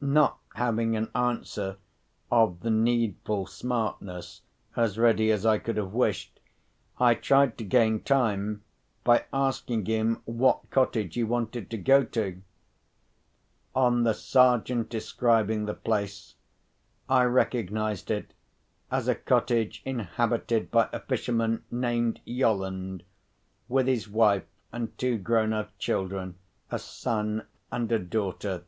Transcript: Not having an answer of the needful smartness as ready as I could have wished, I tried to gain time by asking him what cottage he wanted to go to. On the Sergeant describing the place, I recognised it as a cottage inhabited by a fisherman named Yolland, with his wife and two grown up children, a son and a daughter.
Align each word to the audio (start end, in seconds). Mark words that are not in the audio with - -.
Not 0.00 0.38
having 0.54 0.96
an 0.96 1.10
answer 1.14 1.76
of 2.32 2.60
the 2.60 2.70
needful 2.70 3.44
smartness 3.46 4.40
as 4.74 4.96
ready 4.96 5.30
as 5.30 5.44
I 5.44 5.58
could 5.58 5.76
have 5.76 5.92
wished, 5.92 6.40
I 6.98 7.14
tried 7.14 7.58
to 7.58 7.64
gain 7.64 8.00
time 8.02 8.64
by 9.04 9.26
asking 9.34 9.84
him 9.84 10.22
what 10.24 10.70
cottage 10.70 11.14
he 11.16 11.24
wanted 11.24 11.68
to 11.68 11.76
go 11.76 12.04
to. 12.04 12.40
On 13.74 14.02
the 14.02 14.14
Sergeant 14.14 14.88
describing 14.88 15.66
the 15.66 15.74
place, 15.74 16.36
I 17.06 17.24
recognised 17.24 18.10
it 18.10 18.32
as 18.90 19.08
a 19.08 19.14
cottage 19.14 19.82
inhabited 19.84 20.70
by 20.70 20.88
a 20.90 21.00
fisherman 21.00 21.64
named 21.70 22.22
Yolland, 22.24 23.02
with 23.68 23.88
his 23.88 24.08
wife 24.08 24.46
and 24.72 24.96
two 24.96 25.18
grown 25.18 25.52
up 25.52 25.76
children, 25.76 26.36
a 26.70 26.78
son 26.78 27.46
and 27.70 27.92
a 27.92 27.98
daughter. 27.98 28.64